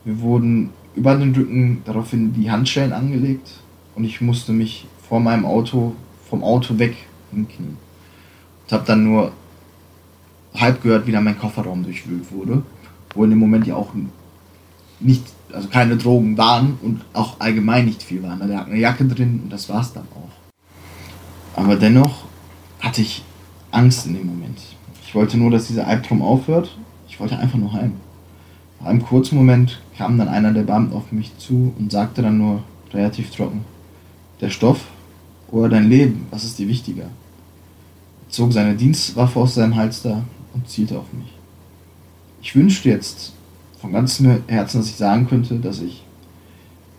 Mir 0.05 0.21
wurden 0.21 0.71
über 0.95 1.15
den 1.17 1.35
Rücken 1.35 1.83
daraufhin 1.85 2.33
die 2.35 2.51
Handschellen 2.51 2.93
angelegt 2.93 3.49
und 3.95 4.05
ich 4.05 4.21
musste 4.21 4.53
mich 4.53 4.87
vor 5.09 5.21
meinem 5.21 5.45
Auto, 5.45 5.95
vom 6.29 6.43
Auto 6.43 6.79
weg 6.79 6.97
hinknien. 7.31 7.77
Und 8.65 8.73
habe 8.73 8.85
dann 8.87 9.05
nur 9.05 9.33
halb 10.55 10.83
gehört, 10.83 11.07
wie 11.07 11.13
dann 11.13 11.25
mein 11.25 11.39
Kofferraum 11.39 11.83
durchwühlt 11.83 12.31
wurde, 12.33 12.63
wo 13.15 13.25
in 13.25 13.31
dem 13.31 13.39
Moment 13.39 13.67
ja 13.67 13.77
auch 13.77 13.93
nicht, 15.01 15.25
also 15.53 15.69
keine 15.69 15.97
Drogen 15.97 16.39
waren 16.39 16.79
und 16.83 17.03
auch 17.13 17.41
allgemein 17.41 17.87
nicht 17.87 18.03
viel 18.03 18.23
waren. 18.23 18.39
Da 18.39 18.47
lag 18.47 18.67
eine 18.67 18.79
Jacke 18.79 19.05
drin 19.05 19.41
und 19.45 19.53
das 19.53 19.69
war's 19.69 19.93
dann 19.93 20.07
auch. 20.15 21.61
Aber 21.61 21.77
dennoch 21.77 22.25
hatte 22.81 23.03
ich 23.03 23.23
Angst 23.71 24.07
in 24.07 24.15
dem 24.15 24.27
Moment. 24.27 24.59
Ich 25.05 25.15
wollte 25.15 25.37
nur, 25.37 25.51
dass 25.51 25.67
dieser 25.67 25.87
Albtraum 25.87 26.23
aufhört. 26.23 26.77
Ich 27.09 27.21
wollte 27.21 27.39
einfach 27.39 27.59
nur 27.59 27.73
heim. 27.73 27.95
Nach 28.81 28.87
einem 28.87 29.03
kurzen 29.03 29.37
Moment 29.37 29.81
kam 29.97 30.19
dann 30.19 30.29
einer 30.29 30.53
der 30.53 30.63
Beamten 30.63 30.95
auf 30.95 31.13
mich 31.13 31.37
zu 31.39 31.75
und 31.79 31.93
sagte 31.93 32.23
dann 32.23 32.39
nur 32.39 32.63
relativ 32.93 33.31
trocken: 33.31 33.65
Der 34.43 34.51
Stoff 34.51 34.81
oder 35.53 35.69
dein 35.69 35.89
Leben, 35.89 36.27
was 36.31 36.43
ist 36.43 36.59
dir 36.59 36.67
wichtiger? 36.67 37.05
Er 37.05 38.29
zog 38.29 38.53
seine 38.53 38.75
Dienstwaffe 38.75 39.39
aus 39.39 39.55
seinem 39.55 39.77
Halster 39.77 40.25
und 40.53 40.69
zielte 40.69 40.99
auf 40.99 41.13
mich. 41.13 41.33
Ich 42.43 42.57
wünschte 42.57 42.89
jetzt 42.89 43.35
von 43.81 43.93
ganzem 43.93 44.43
Herzen, 44.49 44.79
dass 44.79 44.89
ich 44.89 44.97
sagen 44.97 45.29
könnte, 45.29 45.61
dass 45.61 45.81
ich 45.81 46.03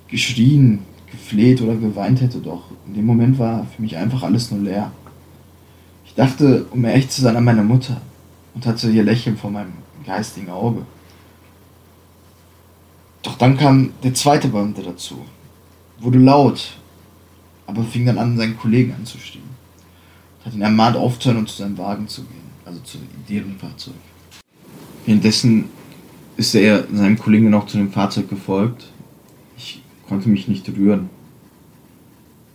geschrien, 0.08 0.80
gefleht 1.12 1.62
oder 1.62 1.76
geweint 1.76 2.22
hätte, 2.22 2.40
doch 2.40 2.64
in 2.88 2.94
dem 2.94 3.06
Moment 3.06 3.38
war 3.38 3.68
für 3.76 3.82
mich 3.82 3.98
einfach 3.98 4.24
alles 4.24 4.50
nur 4.50 4.62
leer. 4.62 4.94
Ich 6.06 6.16
dachte, 6.16 6.66
um 6.72 6.86
echt 6.86 7.12
zu 7.12 7.22
sein, 7.22 7.36
an 7.36 7.44
meine 7.44 7.64
Mutter 7.64 8.00
und 8.56 8.66
hatte 8.66 8.90
ihr 8.90 9.04
Lächeln 9.04 9.36
vor 9.36 9.52
meinem 9.52 9.74
geistigen 10.06 10.50
Auge. 10.50 10.84
Doch 13.22 13.38
dann 13.38 13.58
kam 13.58 13.92
der 14.02 14.14
zweite 14.14 14.48
Beamte 14.48 14.82
dazu, 14.82 15.18
wurde 16.00 16.20
laut, 16.20 16.78
aber 17.66 17.84
fing 17.84 18.06
dann 18.06 18.18
an, 18.18 18.38
seinen 18.38 18.58
Kollegen 18.58 18.94
anzustehen. 18.94 19.44
Hat 20.44 20.54
ihn 20.54 20.62
ermahnt, 20.62 20.98
aufzuhören 20.98 21.40
und 21.40 21.50
zu 21.50 21.58
seinem 21.58 21.78
Wagen 21.78 22.08
zu 22.08 22.24
gehen, 22.24 22.50
also 22.66 22.80
zu 22.82 22.98
deren 23.30 23.58
Fahrzeug. 23.58 23.94
Währenddessen 25.06 25.66
ist 26.38 26.56
er 26.56 26.86
seinem 26.94 27.18
Kollegen 27.18 27.50
noch 27.50 27.68
zu 27.68 27.78
dem 27.78 27.92
Fahrzeug 27.92 28.30
gefolgt. 28.30 28.88
Ich 29.58 29.82
konnte 30.08 30.30
mich 30.30 30.48
nicht 30.48 30.68
rühren. 30.70 31.10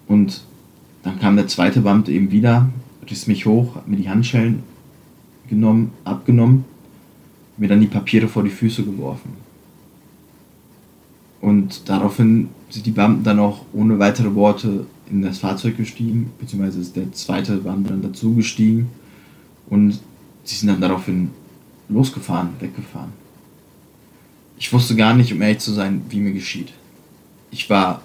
Und 0.06 0.42
dann 1.02 1.18
kam 1.18 1.36
der 1.36 1.46
zweite 1.46 1.80
Beamte 1.80 2.12
eben 2.12 2.30
wieder, 2.30 2.68
riss 3.08 3.26
mich 3.26 3.46
hoch, 3.46 3.76
hat 3.76 3.88
mir 3.88 3.96
die 3.96 4.08
Handschellen 4.08 4.62
genommen, 5.48 5.92
abgenommen, 6.04 6.64
mir 7.56 7.68
dann 7.68 7.80
die 7.80 7.86
Papiere 7.86 8.28
vor 8.28 8.42
die 8.42 8.50
Füße 8.50 8.84
geworfen. 8.84 9.32
Und 11.40 11.88
daraufhin 11.88 12.48
sind 12.68 12.86
die 12.86 12.90
Beamten 12.90 13.24
dann 13.24 13.38
auch 13.38 13.64
ohne 13.72 13.98
weitere 13.98 14.34
Worte 14.34 14.86
in 15.10 15.22
das 15.22 15.38
Fahrzeug 15.38 15.76
gestiegen, 15.76 16.32
beziehungsweise 16.38 16.80
ist 16.80 16.96
der 16.96 17.12
zweite 17.12 17.56
Beamte 17.58 17.90
dann 17.90 18.02
dazu 18.02 18.34
gestiegen 18.34 18.90
und 19.68 20.00
sie 20.44 20.56
sind 20.56 20.68
dann 20.68 20.80
daraufhin 20.80 21.30
losgefahren, 21.88 22.50
weggefahren. 22.60 23.12
Ich 24.58 24.72
wusste 24.72 24.96
gar 24.96 25.14
nicht, 25.14 25.32
um 25.32 25.40
ehrlich 25.40 25.60
zu 25.60 25.72
sein, 25.72 26.02
wie 26.08 26.20
mir 26.20 26.32
geschieht. 26.32 26.72
Ich 27.50 27.70
war 27.70 28.02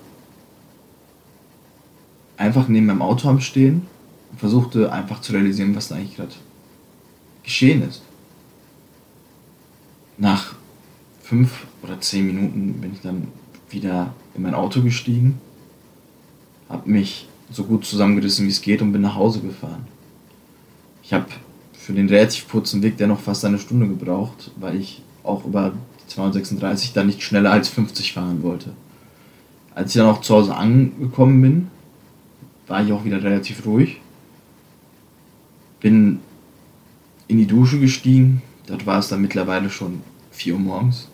einfach 2.38 2.68
neben 2.68 2.86
meinem 2.86 3.02
Auto 3.02 3.28
am 3.28 3.40
Stehen 3.40 3.84
und 4.32 4.40
versuchte 4.40 4.92
einfach 4.92 5.22
zu 5.22 5.34
realisieren, 5.34 5.76
was 5.76 5.88
da 5.88 5.96
eigentlich 5.96 6.16
gerade 6.16 6.34
geschehen 7.44 7.88
ist. 7.88 8.02
Nach 10.18 10.54
fünf 11.22 11.66
oder 11.82 12.00
zehn 12.00 12.28
Minuten 12.28 12.74
bin 12.80 12.94
ich 12.94 13.02
dann 13.02 13.28
wieder 13.70 14.14
in 14.36 14.44
mein 14.44 14.54
Auto 14.54 14.82
gestiegen, 14.82 15.40
habe 16.74 16.90
mich 16.90 17.28
so 17.52 17.64
gut 17.64 17.86
zusammengerissen, 17.86 18.46
wie 18.46 18.52
es 18.52 18.62
geht 18.62 18.82
und 18.82 18.92
bin 18.92 19.02
nach 19.02 19.16
Hause 19.16 19.40
gefahren. 19.40 19.88
Ich 21.04 21.14
habe 21.14 21.28
für 21.74 21.94
den 21.94 22.10
relativ 22.10 22.50
kurzen 22.50 22.82
Weg 22.82 22.98
der 22.98 23.08
noch 23.08 23.20
fast 23.20 23.46
eine 23.46 23.60
Stunde 23.60 23.88
gebraucht, 23.88 24.52
weil 24.58 24.76
ich 24.76 25.04
auch 25.24 25.46
über 25.46 25.72
die 25.72 26.08
236 26.08 26.94
dann 26.94 27.08
nicht 27.08 27.22
schneller 27.22 27.52
als 27.52 27.70
50 27.70 28.14
fahren 28.14 28.42
wollte. 28.42 28.72
Als 29.76 29.92
ich 29.92 30.02
dann 30.02 30.10
auch 30.10 30.22
zu 30.22 30.34
Hause 30.36 30.56
angekommen 30.56 31.42
bin, 31.42 31.68
war 32.68 32.84
ich 32.84 32.92
auch 32.92 33.06
wieder 33.06 33.24
relativ 33.24 33.66
ruhig. 33.66 34.00
Bin 35.80 36.20
in 37.28 37.38
die 37.38 37.48
Dusche 37.48 37.80
gestiegen. 37.80 38.42
Dort 38.66 38.86
war 38.86 39.00
es 39.00 39.10
dann 39.10 39.22
mittlerweile 39.22 39.70
schon 39.70 40.02
4 40.32 40.54
Uhr 40.54 40.60
morgens. 40.60 41.08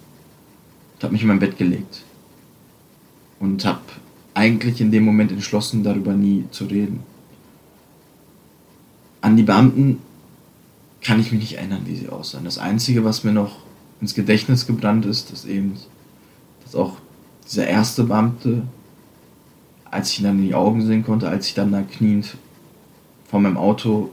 Und 0.96 1.04
habe 1.04 1.14
mich 1.14 1.22
in 1.22 1.28
mein 1.28 1.40
Bett 1.40 1.58
gelegt. 1.58 2.04
Und 3.40 3.66
habe 3.66 3.82
eigentlich 4.40 4.80
in 4.80 4.90
dem 4.90 5.04
Moment 5.04 5.34
entschlossen, 5.34 5.84
darüber 5.84 6.14
nie 6.14 6.46
zu 6.52 6.64
reden. 6.64 7.04
An 9.20 9.36
die 9.36 9.44
Beamten 9.44 10.00
kann 11.02 11.20
ich 11.20 11.34
mich 11.34 11.42
nicht 11.42 11.58
erinnern, 11.58 11.82
wie 11.86 11.96
sie 11.98 12.08
aussahen. 12.08 12.46
Das 12.46 12.58
Einzige, 12.58 13.04
was 13.04 13.26
mir 13.26 13.34
noch 13.34 13.58
ins 14.00 14.16
Gedächtnis 14.16 14.66
gebrannt 14.66 15.06
ist, 15.06 15.32
ist 15.32 15.46
eben, 15.46 15.78
dass 16.64 16.74
auch 16.74 16.94
dieser 17.46 17.68
erste 17.68 18.06
Beamte, 18.06 18.62
als 19.84 20.12
ich 20.12 20.20
ihn 20.20 20.26
dann 20.26 20.40
in 20.40 20.48
die 20.48 20.56
Augen 20.56 20.86
sehen 20.86 21.04
konnte, 21.04 21.28
als 21.28 21.48
ich 21.48 21.54
dann 21.54 21.74
da 21.74 21.82
kniend 21.82 22.38
vor 23.30 23.42
meinem 23.42 23.58
Auto 23.58 24.10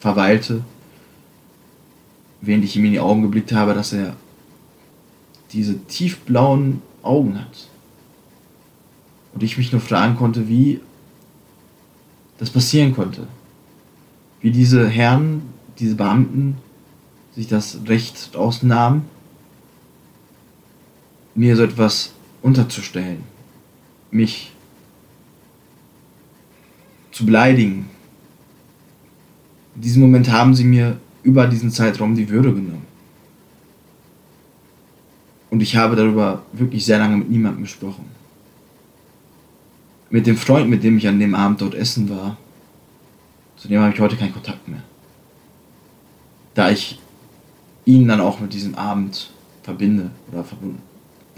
verweilte, 0.00 0.64
während 2.40 2.64
ich 2.64 2.74
ihm 2.74 2.84
in 2.84 2.92
die 2.92 3.00
Augen 3.00 3.22
geblickt 3.22 3.52
habe, 3.52 3.74
dass 3.74 3.92
er 3.92 4.16
diese 5.52 5.78
tiefblauen 5.86 6.82
Augen 7.02 7.38
hat. 7.38 7.68
Und 9.34 9.42
ich 9.42 9.58
mich 9.58 9.72
nur 9.72 9.80
fragen 9.80 10.16
konnte, 10.16 10.48
wie 10.48 10.80
das 12.38 12.50
passieren 12.50 12.94
konnte. 12.94 13.26
Wie 14.40 14.50
diese 14.50 14.88
Herren, 14.88 15.42
diese 15.78 15.96
Beamten 15.96 16.56
sich 17.34 17.48
das 17.48 17.78
Recht 17.86 18.36
ausnahmen, 18.36 19.06
mir 21.34 21.56
so 21.56 21.64
etwas 21.64 22.12
unterzustellen, 22.42 23.24
mich 24.12 24.52
zu 27.10 27.26
beleidigen, 27.26 27.86
in 29.74 29.82
diesem 29.82 30.02
Moment 30.02 30.30
haben 30.30 30.54
sie 30.54 30.64
mir 30.64 30.98
über 31.24 31.48
diesen 31.48 31.70
Zeitraum 31.70 32.14
die 32.14 32.28
Würde 32.28 32.52
genommen. 32.52 32.86
Und 35.50 35.60
ich 35.60 35.76
habe 35.76 35.96
darüber 35.96 36.42
wirklich 36.52 36.84
sehr 36.84 36.98
lange 36.98 37.16
mit 37.16 37.30
niemandem 37.30 37.62
gesprochen. 37.62 38.04
Mit 40.14 40.26
dem 40.26 40.36
Freund, 40.36 40.70
mit 40.70 40.84
dem 40.84 40.96
ich 40.98 41.08
an 41.08 41.18
dem 41.18 41.34
Abend 41.34 41.60
dort 41.60 41.74
essen 41.74 42.08
war, 42.08 42.36
zu 43.56 43.68
dem 43.68 43.80
habe 43.80 43.92
ich 43.92 44.00
heute 44.00 44.16
keinen 44.16 44.32
Kontakt 44.32 44.68
mehr. 44.68 44.82
Da 46.54 46.70
ich 46.70 47.00
ihn 47.84 48.06
dann 48.06 48.20
auch 48.20 48.38
mit 48.38 48.52
diesem 48.52 48.74
Abend 48.76 49.30
verbinde 49.62 50.10
oder 50.30 50.44
verbunden 50.44 50.80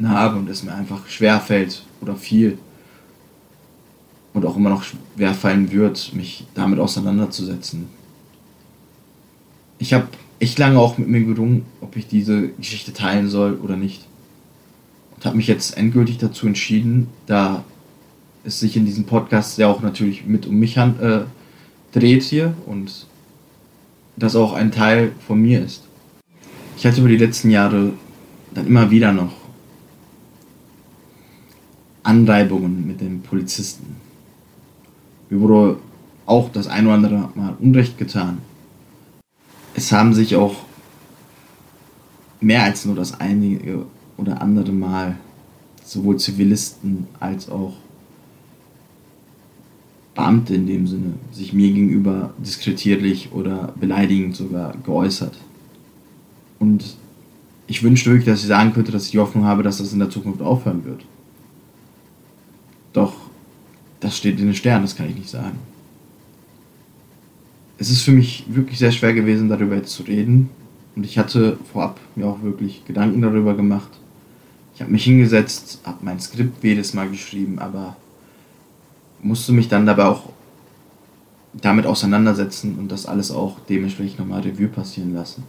habe 0.02 0.38
und 0.38 0.49
es 0.50 0.62
mir 0.62 0.75
einfach 0.75 1.06
schwer 1.09 1.40
fällt 1.40 1.85
oder 2.00 2.16
viel 2.16 2.59
und 4.35 4.45
auch 4.45 4.56
immer 4.56 4.71
noch 4.71 4.83
schwer 4.83 5.33
fallen 5.33 5.73
wird, 5.73 6.12
mich 6.12 6.47
damit 6.54 6.78
auseinanderzusetzen 6.78 7.88
ich 9.78 9.92
habe 9.92 10.09
echt 10.38 10.59
lange 10.59 10.78
auch 10.78 10.99
mit 10.99 11.09
mir 11.09 11.23
gerungen, 11.25 11.64
ob 11.80 11.97
ich 11.97 12.06
diese 12.06 12.49
Geschichte 12.49 12.92
teilen 12.92 13.28
soll 13.28 13.54
oder 13.54 13.76
nicht. 13.76 14.06
Und 15.14 15.25
habe 15.25 15.37
mich 15.37 15.47
jetzt 15.47 15.76
endgültig 15.76 16.18
dazu 16.18 16.47
entschieden, 16.47 17.09
da 17.26 17.64
es 18.47 18.61
sich 18.61 18.76
in 18.76 18.87
diesem 18.87 19.05
Podcast 19.05 19.59
ja 19.59 19.67
auch 19.67 19.83
natürlich 19.83 20.25
mit 20.25 20.47
um 20.47 20.57
mich 20.57 20.79
hand, 20.79 21.00
äh, 21.00 21.25
dreht 21.93 22.23
hier 22.23 22.55
und 22.67 23.07
das 24.17 24.37
auch 24.37 24.53
ein 24.53 24.71
Teil 24.71 25.12
von 25.26 25.41
mir 25.43 25.65
ist. 25.65 25.83
Ich 26.76 26.87
hatte 26.87 27.00
über 27.00 27.09
die 27.09 27.17
letzten 27.17 27.50
Jahre 27.50 27.93
dann 28.55 28.67
immer 28.67 28.91
wieder 28.91 29.12
noch 29.12 29.33
Anreibungen 32.03 32.87
mit 32.87 33.00
den 33.00 33.21
Polizisten. 33.23 33.97
Mir 35.29 35.41
wurde 35.41 35.79
auch 36.25 36.50
das 36.53 36.69
ein 36.69 36.87
oder 36.87 36.95
andere 36.95 37.31
Mal 37.35 37.57
Unrecht 37.59 37.99
getan. 37.99 38.38
es 39.75 39.93
haben 39.93 40.15
sich 40.15 40.37
auch 40.37 40.55
mehr 42.41 42.62
als 42.62 42.85
nur 42.85 42.95
das 42.95 43.21
einige 43.21 43.85
oder 44.17 44.41
andere 44.41 44.73
Mal 44.73 45.17
sowohl 45.85 46.19
Zivilisten 46.19 47.07
als 47.21 47.49
auch 47.50 47.75
Beamte 50.16 50.54
in 50.54 50.66
dem 50.66 50.87
Sinne 50.87 51.12
sich 51.30 51.52
mir 51.52 51.70
gegenüber 51.73 52.32
diskretierlich 52.38 53.30
oder 53.32 53.75
beleidigend 53.78 54.35
sogar 54.35 54.75
geäußert. 54.85 55.37
Und 56.58 56.96
ich 57.66 57.82
wünschte 57.82 58.11
wirklich, 58.11 58.26
dass 58.26 58.40
ich 58.40 58.46
sagen 58.46 58.73
könnte, 58.73 58.92
dass 58.92 59.04
ich 59.04 59.11
die 59.11 59.18
Hoffnung 59.18 59.44
habe, 59.44 59.62
dass 59.62 59.78
das 59.78 59.92
in 59.92 59.99
der 59.99 60.08
Zukunft 60.08 60.40
aufhören 60.40 60.85
wird. 60.85 61.04
Doch 62.94 63.12
das 64.00 64.16
steht 64.16 64.40
in 64.40 64.46
den 64.46 64.54
Sternen, 64.54 64.85
das 64.85 64.96
kann 64.96 65.08
ich 65.08 65.16
nicht 65.16 65.28
sagen. 65.28 65.58
Es 67.78 67.90
ist 67.90 68.02
für 68.02 68.12
mich 68.12 68.44
wirklich 68.49 68.78
sehr 68.78 68.92
schwer 68.92 69.12
gewesen, 69.12 69.50
darüber 69.50 69.76
jetzt 69.76 69.92
zu 69.92 70.02
reden. 70.04 70.49
Und 70.94 71.04
ich 71.04 71.18
hatte 71.18 71.58
vorab 71.70 72.00
mir 72.14 72.26
auch 72.26 72.42
wirklich 72.42 72.87
Gedanken 72.87 73.20
darüber 73.20 73.54
gemacht. 73.54 73.90
Ich 74.75 74.80
habe 74.80 74.92
mich 74.92 75.04
hingesetzt, 75.04 75.80
habe 75.85 75.99
mein 76.02 76.20
Skript 76.20 76.64
jedes 76.64 76.94
Mal 76.94 77.11
geschrieben, 77.11 77.58
aber 77.58 77.96
musste 79.26 79.52
mich 79.52 79.68
dann 79.68 79.87
dabei 79.87 80.06
auch 80.06 80.30
damit 81.52 81.87
auseinandersetzen 81.87 82.78
und 82.78 82.92
das 82.92 83.06
alles 83.06 83.30
auch 83.30 83.59
dementsprechend 83.68 84.18
nochmal 84.18 84.42
Revue 84.42 84.68
passieren 84.68 85.14
lassen. 85.14 85.45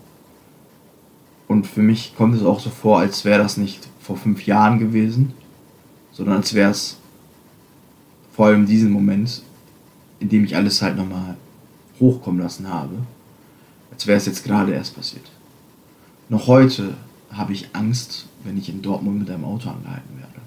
Und 1.48 1.68
für 1.68 1.82
mich 1.82 2.16
kommt 2.16 2.36
es 2.36 2.44
auch 2.44 2.60
so 2.60 2.70
vor, 2.70 3.00
als 3.00 3.24
wäre 3.24 3.42
das 3.42 3.58
nicht 3.58 3.88
vor 4.02 4.18
fünf 4.18 4.46
Jahren 4.46 4.80
gewesen, 4.80 5.34
sondern 6.12 6.38
als 6.38 6.54
wäre 6.54 6.72
es 6.72 6.98
vor 8.34 8.48
allem 8.48 8.66
diesen 8.66 8.92
Moment, 8.92 9.42
in 10.20 10.30
dem 10.30 10.44
ich 10.44 10.56
alles 10.56 10.82
halt 10.82 10.98
nochmal 10.98 11.38
hochkommen 12.00 12.42
lassen 12.42 12.68
habe, 12.68 12.96
als 13.92 14.08
wäre 14.08 14.18
es 14.18 14.26
jetzt 14.26 14.44
gerade 14.44 14.74
erst 14.74 14.96
passiert. 14.96 15.30
Noch 16.30 16.48
heute 16.48 16.96
habe 17.32 17.54
ich 17.54 17.70
Angst, 17.74 18.28
wenn 18.44 18.58
ich 18.58 18.70
in 18.70 18.82
Dortmund 18.82 19.20
mit 19.20 19.30
einem 19.30 19.46
Auto 19.46 19.70
angehalten 19.70 20.18
werde. 20.18 20.42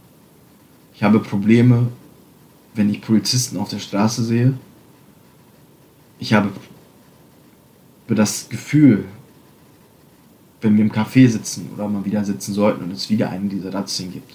Ich 0.95 1.03
habe 1.03 1.21
Probleme, 1.21 1.89
wenn 2.75 2.91
ich 2.91 3.01
Polizisten 3.01 3.57
auf 3.57 3.69
der 3.69 3.79
Straße 3.79 4.25
sehe. 4.25 4.55
Ich 6.19 6.33
habe 6.33 6.51
das 8.09 8.49
Gefühl, 8.49 9.05
wenn 10.61 10.77
wir 10.77 10.85
im 10.85 10.93
Café 10.93 11.29
sitzen 11.29 11.71
oder 11.75 11.89
mal 11.89 12.05
wieder 12.05 12.25
sitzen 12.25 12.53
sollten 12.53 12.85
und 12.85 12.93
es 12.93 13.09
wieder 13.09 13.31
einen 13.31 13.49
dieser 13.49 13.73
Razzien 13.73 14.13
gibt, 14.13 14.35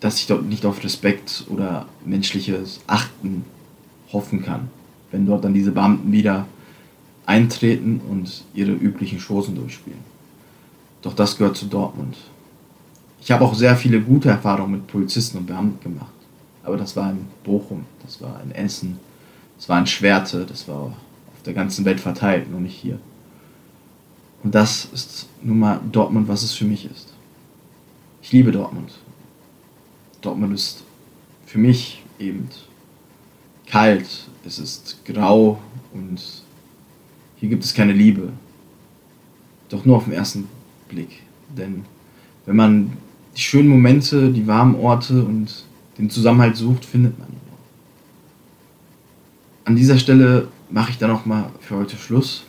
dass 0.00 0.18
ich 0.18 0.26
dort 0.26 0.44
nicht 0.44 0.64
auf 0.64 0.82
Respekt 0.84 1.44
oder 1.48 1.86
menschliches 2.04 2.80
Achten 2.86 3.44
hoffen 4.12 4.42
kann, 4.42 4.68
wenn 5.10 5.26
dort 5.26 5.44
dann 5.44 5.54
diese 5.54 5.72
Beamten 5.72 6.12
wieder 6.12 6.46
eintreten 7.26 8.00
und 8.08 8.44
ihre 8.54 8.72
üblichen 8.72 9.20
Chosen 9.20 9.54
durchspielen. 9.54 10.00
Doch 11.02 11.14
das 11.14 11.36
gehört 11.36 11.56
zu 11.56 11.66
Dortmund. 11.66 12.16
Ich 13.20 13.30
habe 13.30 13.44
auch 13.44 13.54
sehr 13.54 13.76
viele 13.76 14.00
gute 14.00 14.30
Erfahrungen 14.30 14.72
mit 14.72 14.86
Polizisten 14.86 15.38
und 15.38 15.46
Beamten 15.46 15.82
gemacht. 15.82 16.12
Aber 16.62 16.76
das 16.76 16.96
war 16.96 17.10
in 17.10 17.26
Bochum, 17.44 17.84
das 18.02 18.20
war 18.20 18.40
in 18.42 18.52
Essen, 18.52 18.98
das 19.56 19.68
war 19.68 19.78
in 19.78 19.86
Schwerte, 19.86 20.44
das 20.46 20.68
war 20.68 20.82
auf 20.82 21.42
der 21.44 21.54
ganzen 21.54 21.84
Welt 21.84 22.00
verteilt, 22.00 22.50
nur 22.50 22.60
nicht 22.60 22.76
hier. 22.76 22.98
Und 24.42 24.54
das 24.54 24.86
ist 24.92 25.28
nun 25.42 25.58
mal 25.58 25.80
Dortmund, 25.90 26.28
was 26.28 26.42
es 26.42 26.54
für 26.54 26.64
mich 26.64 26.86
ist. 26.86 27.12
Ich 28.22 28.32
liebe 28.32 28.52
Dortmund. 28.52 28.92
Dortmund 30.20 30.54
ist 30.54 30.82
für 31.46 31.58
mich 31.58 32.02
eben 32.18 32.48
kalt, 33.66 34.06
es 34.44 34.58
ist 34.58 35.04
grau 35.04 35.58
und 35.92 36.42
hier 37.36 37.48
gibt 37.48 37.64
es 37.64 37.72
keine 37.72 37.92
Liebe. 37.92 38.32
Doch 39.68 39.84
nur 39.84 39.96
auf 39.96 40.04
den 40.04 40.12
ersten 40.12 40.48
Blick. 40.88 41.22
Denn 41.56 41.84
wenn 42.46 42.56
man 42.56 42.92
die 43.36 43.40
schönen 43.40 43.68
Momente, 43.68 44.30
die 44.30 44.46
warmen 44.46 44.74
Orte 44.74 45.24
und 45.24 45.64
den 46.00 46.10
Zusammenhalt 46.10 46.56
sucht, 46.56 46.84
findet 46.84 47.18
man 47.18 47.28
ihn. 47.28 47.34
An 49.64 49.76
dieser 49.76 49.98
Stelle 49.98 50.48
mache 50.70 50.90
ich 50.90 50.98
dann 50.98 51.10
auch 51.10 51.26
mal 51.26 51.50
für 51.60 51.76
heute 51.76 51.96
Schluss. 51.96 52.44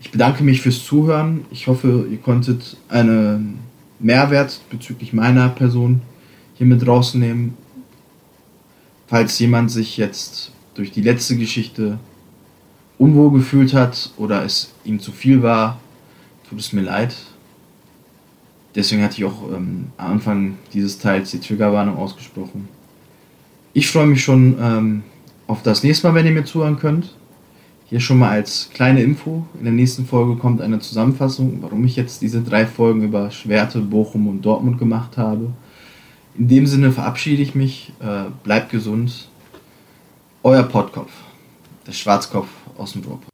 Ich 0.00 0.10
bedanke 0.10 0.42
mich 0.42 0.60
fürs 0.60 0.84
Zuhören. 0.84 1.44
Ich 1.50 1.68
hoffe, 1.68 2.06
ihr 2.10 2.18
konntet 2.18 2.76
einen 2.88 3.60
Mehrwert 4.00 4.60
bezüglich 4.70 5.12
meiner 5.12 5.48
Person 5.48 6.02
hier 6.54 6.66
mit 6.66 6.86
rausnehmen. 6.86 7.54
Falls 9.06 9.38
jemand 9.38 9.70
sich 9.70 9.96
jetzt 9.96 10.50
durch 10.74 10.90
die 10.90 11.02
letzte 11.02 11.36
Geschichte 11.36 11.98
unwohl 12.98 13.32
gefühlt 13.32 13.74
hat 13.74 14.10
oder 14.16 14.44
es 14.44 14.72
ihm 14.84 14.98
zu 14.98 15.12
viel 15.12 15.42
war, 15.42 15.80
tut 16.48 16.58
es 16.58 16.72
mir 16.72 16.82
leid. 16.82 17.14
Deswegen 18.74 19.02
hatte 19.02 19.18
ich 19.18 19.24
auch 19.24 19.50
ähm, 19.50 19.86
am 19.98 20.12
Anfang 20.12 20.58
dieses 20.72 20.98
Teils 20.98 21.30
die 21.30 21.40
Triggerwarnung 21.40 21.96
ausgesprochen. 21.96 22.68
Ich 23.74 23.90
freue 23.90 24.06
mich 24.06 24.22
schon 24.22 24.56
ähm, 24.60 25.02
auf 25.46 25.62
das 25.62 25.82
nächste 25.82 26.08
Mal, 26.08 26.14
wenn 26.14 26.26
ihr 26.26 26.32
mir 26.32 26.44
zuhören 26.44 26.78
könnt. 26.78 27.14
Hier 27.86 28.00
schon 28.00 28.18
mal 28.18 28.30
als 28.30 28.70
kleine 28.72 29.02
Info. 29.02 29.46
In 29.58 29.64
der 29.64 29.72
nächsten 29.72 30.06
Folge 30.06 30.36
kommt 30.36 30.62
eine 30.62 30.78
Zusammenfassung, 30.78 31.58
warum 31.60 31.84
ich 31.84 31.96
jetzt 31.96 32.22
diese 32.22 32.40
drei 32.40 32.66
Folgen 32.66 33.02
über 33.02 33.30
Schwerte, 33.30 33.80
Bochum 33.80 34.28
und 34.28 34.42
Dortmund 34.42 34.78
gemacht 34.78 35.18
habe. 35.18 35.52
In 36.38 36.48
dem 36.48 36.66
Sinne 36.66 36.92
verabschiede 36.92 37.42
ich 37.42 37.54
mich. 37.54 37.92
Äh, 38.00 38.30
bleibt 38.42 38.70
gesund. 38.70 39.28
Euer 40.42 40.62
Pottkopf, 40.62 41.12
der 41.86 41.92
Schwarzkopf 41.92 42.48
aus 42.76 42.92
dem 42.92 43.02
Ruhrpott. 43.02 43.31